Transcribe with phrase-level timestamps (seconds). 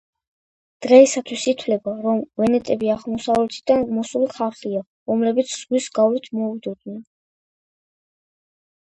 [0.83, 4.81] დღეისათვის ითვლება, რომ ვენეტები აღმოსავლეთიდან მოსული ხალხია,
[5.11, 6.97] რომლებიც ზღვის გავლით მოვიდნენ.